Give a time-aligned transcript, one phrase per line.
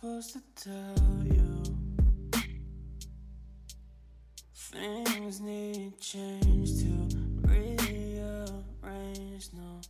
[0.00, 1.62] supposed to tell you?
[4.54, 7.08] Things need change to
[7.42, 8.46] rearrange.
[9.52, 9.80] No,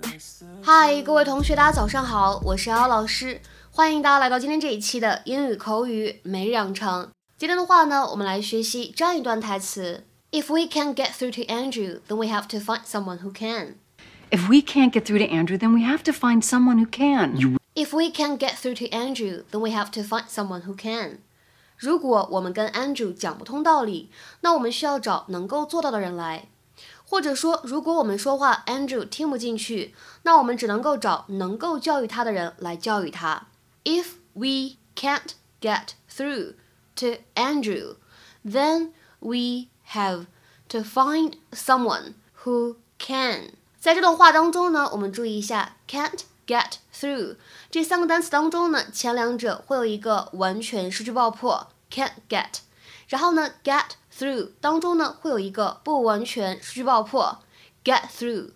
[0.00, 3.40] that's the 嗨，各位同学，大家早上好，我是姚老师，
[3.70, 7.10] 欢迎大家来到今天这一期的英语口语每日养成。
[7.36, 13.74] 今天的话呢，我们来学习这样一段台词：If we can't get through to Andrew, then we have to find someone who can.
[14.30, 17.36] If we can't get through to Andrew, then we have to find someone who can.
[17.36, 20.76] You If we can't get through to Andrew, then we have to find someone who
[20.76, 21.18] can.
[21.76, 24.10] 如果我们跟 Andrew 讲不通道理，
[24.40, 26.48] 那我们需要找能够做到的人来。
[27.04, 33.48] 或者说，如果我们说话 Andrew 听不进去，那我们只能够找能够教育他的人来教育他。
[33.84, 36.54] If we can't get through
[36.96, 37.96] to Andrew,
[38.44, 40.26] then we have
[40.68, 43.50] to find someone who can.
[43.78, 47.35] 在这段话当中呢，我们注意一下 can't Get through
[47.69, 52.59] 这三个单词当中呢，前两者会有一个完全失去爆破 can't get，
[53.09, 57.39] 然后呢 get through 当中呢会有一个不完全失去爆破
[57.83, 58.51] get through，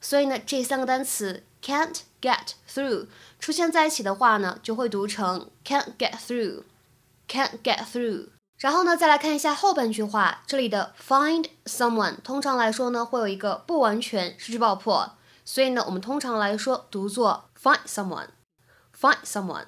[0.00, 8.28] 所以呢这三个单词 can't get through 出现在一起的话呢，就会读成 can't get through，can't get through。
[8.58, 19.65] 然后呢，再来看一下后半句话，这里的 find someone 通常来说呢会有一个不完全失去爆破，所以呢我们通常来说读作 find someone，find someone。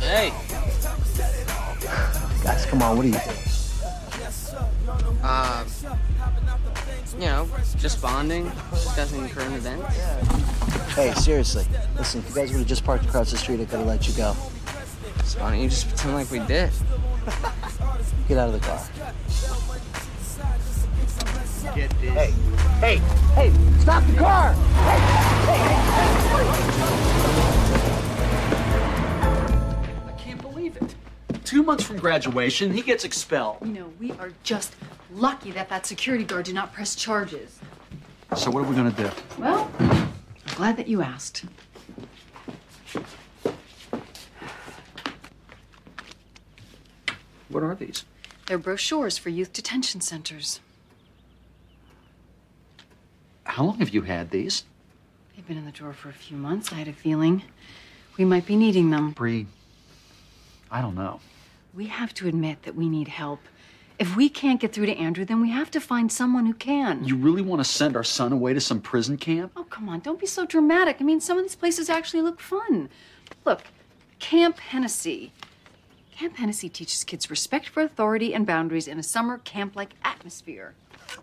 [0.00, 0.32] Hey,
[2.42, 3.48] Guys, come on, what do you think?
[5.22, 5.64] uh,
[7.18, 9.96] you know, just bonding, discussing current events.
[10.94, 13.80] Hey, seriously, listen, if you guys would have just parked across the street, I could
[13.80, 14.34] have let you go.
[15.24, 16.70] So why don't you just pretend like we did?
[18.27, 18.79] Get out of the car.
[21.73, 22.31] Hey,
[22.79, 22.97] hey,
[23.35, 24.53] hey, stop the car!
[30.05, 30.95] I can't believe it.
[31.45, 33.57] Two months from graduation, he gets expelled.
[33.61, 34.75] You know, we are just
[35.11, 37.59] lucky that that security guard did not press charges.
[38.35, 39.09] So what are we gonna do?
[39.37, 40.11] Well, I'm
[40.55, 41.45] glad that you asked.
[47.53, 48.03] What are these?
[48.47, 50.59] They're brochures for youth detention centers.
[53.43, 54.63] How long have you had these?
[55.35, 56.71] They've been in the drawer for a few months.
[56.71, 57.43] I had a feeling
[58.17, 59.11] we might be needing them.
[59.11, 59.45] Bree,
[60.71, 61.19] I don't know.
[61.75, 63.39] We have to admit that we need help.
[63.99, 67.03] If we can't get through to Andrew, then we have to find someone who can.
[67.03, 69.51] You really want to send our son away to some prison camp?
[69.55, 70.97] Oh, come on, don't be so dramatic.
[70.99, 72.89] I mean, some of these places actually look fun.
[73.45, 73.61] Look,
[74.17, 75.31] Camp Hennessy.
[76.16, 80.74] Camp Hennessy teaches kids respect for authority and boundaries in a summer camp like atmosphere.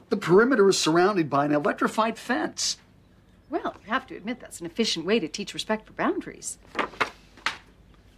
[0.09, 2.77] The perimeter is surrounded by an electrified fence.
[3.49, 6.57] Well, you have to admit that's an efficient way to teach respect for boundaries.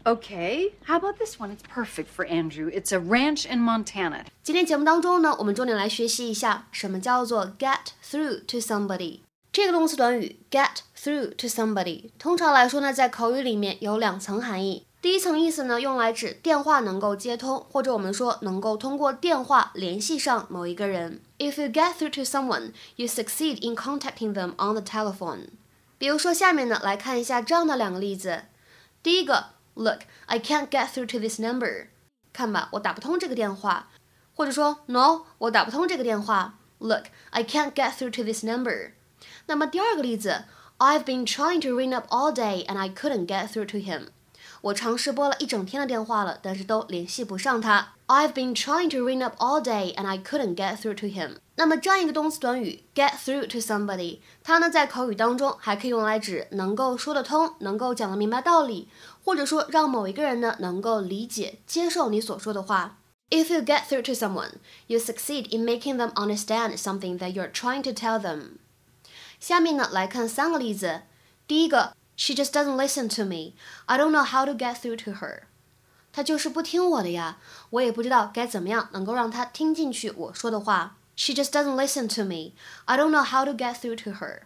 [0.06, 1.52] Okay, how about this one?
[1.52, 2.70] It's perfect for Andrew.
[2.74, 4.24] It's a ranch in Montana.
[4.42, 9.20] 今天节目当中呢，我们重点来学习一下什么叫做 get through to somebody。
[9.52, 14.86] 这个动词短语 get through to somebody，通常来说呢，在口语里面有两层含义。
[15.03, 21.21] 第一层意思呢，用来指电话能够接通，或者我们说能够通过电话联系上某一个人。
[21.39, 25.49] If you get through to someone, you succeed in contacting them on the telephone。
[25.99, 28.45] 比如说下面呢，来看一下这样的两个例子。
[29.03, 31.89] 第一个，Look, I can't get through to this number。
[32.33, 33.89] 看吧，我打不通这个电话。
[34.37, 36.61] 或者说，No，我打不通这个电话。
[36.79, 38.93] Look, I can't get through to this number。
[39.47, 40.45] 那么第二个例子
[40.79, 44.11] ，I've been trying to ring up all day and I couldn't get through to him。
[44.63, 47.95] 我尝试拨了一整天的电话了，但是都联系不上他。
[48.07, 51.37] I've been trying to ring up all day and I couldn't get through to him。
[51.57, 58.89] 那么这样一个动词短语 get through to somebody，它呢在口语当中还可以用来指能够说得通，能够讲得明白道理，
[59.25, 62.99] 或者说让某一个人呢能够理解、接受你所说的话。
[63.31, 64.53] If you get through to someone,
[64.87, 68.59] you succeed in making them understand something that you're trying to tell them.
[69.41, 71.03] 下面呢来看三个例子。
[71.49, 73.54] 第一个 ，She just doesn't listen to me.
[73.86, 75.44] I don't know how to get through to her.
[76.12, 77.38] 她就是不听我的呀，
[77.70, 80.98] 我也不知道该怎么样能够让她听进去我说的话。
[81.16, 82.54] She just doesn't listen to me.
[82.86, 84.42] I don't know how to get through to her.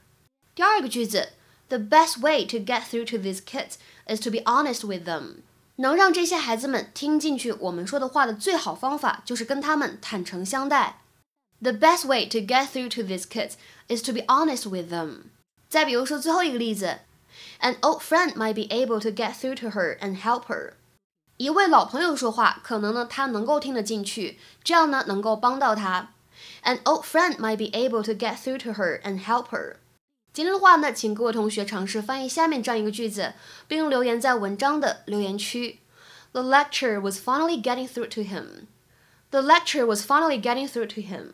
[0.56, 1.30] 第二个句子，
[1.70, 3.76] The best way to get through to these kids
[4.06, 5.44] is to be honest with them.
[5.78, 10.98] 能让这些孩子们听进去我们说的话的最好方法，就是跟他们坦诚相待。
[11.62, 13.54] The best way to get through to these kids
[13.88, 15.32] is to be honest with them.
[15.70, 17.00] 再比如说最后一个例子
[17.60, 20.74] ，An old friend might be able to get through to her and help her.
[21.38, 26.14] 一位老朋友说话，可能呢他能够听得进去，这样呢能够帮到他。
[26.64, 29.78] An old friend might be able to get through to her and help her.
[30.34, 33.34] 今天的话呢，请各位同学尝试翻译下面这样一个句子，
[33.68, 35.80] 并留言在文章的留言区。
[36.32, 38.68] The lecture was finally getting through to him.
[39.32, 41.34] The lecture was finally getting through to him.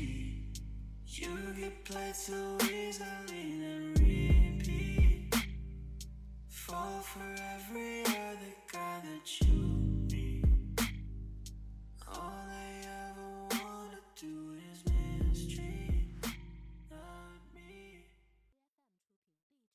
[1.13, 1.27] You
[1.59, 3.03] get played so easily
[3.65, 5.35] and repeat.
[6.47, 8.55] Fall for every other